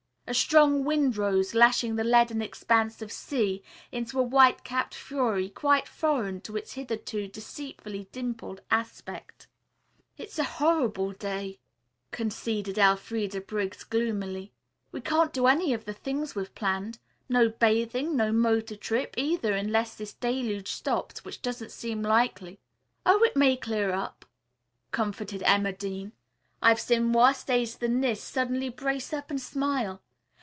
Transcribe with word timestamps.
A 0.27 0.33
strong 0.33 0.85
wind 0.85 1.17
rose, 1.17 1.53
lashing 1.53 1.97
the 1.97 2.05
leaden 2.05 2.41
expanse 2.41 3.01
of 3.01 3.11
sea 3.11 3.61
into 3.91 4.17
a 4.17 4.23
white 4.23 4.63
capped 4.63 4.95
fury 4.95 5.49
quite 5.49 5.89
foreign 5.89 6.39
to 6.41 6.55
its 6.55 6.71
hitherto 6.71 7.27
deceitfully 7.27 8.07
dimpled 8.13 8.61
aspect. 8.71 9.49
"It's 10.15 10.39
a 10.39 10.45
horrible 10.45 11.11
day," 11.11 11.59
conceded 12.11 12.77
Elfreda 12.77 13.41
Briggs 13.41 13.83
gloomily. 13.83 14.53
"We 14.93 15.01
can't 15.01 15.33
do 15.33 15.47
any 15.47 15.73
of 15.73 15.83
the 15.83 15.91
things 15.93 16.33
we've 16.33 16.55
planned. 16.55 16.99
No 17.27 17.49
bathing, 17.49 18.15
no 18.15 18.31
motor 18.31 18.77
trip, 18.77 19.13
either, 19.17 19.51
unless 19.51 19.95
this 19.95 20.13
deluge 20.13 20.71
stops, 20.71 21.25
which 21.25 21.41
doesn't 21.41 21.73
seem 21.73 22.01
likely." 22.03 22.61
"Oh, 23.05 23.21
it 23.25 23.35
may 23.35 23.57
clear 23.57 23.91
up," 23.91 24.23
comforted 24.91 25.43
Emma 25.45 25.73
Dean. 25.73 26.13
"I've 26.61 26.79
seen 26.79 27.11
worse 27.11 27.43
days 27.43 27.75
than 27.75 27.99
this 27.99 28.23
suddenly 28.23 28.69
brace 28.69 29.11
up 29.11 29.29
and 29.29 29.41
smile. 29.41 30.01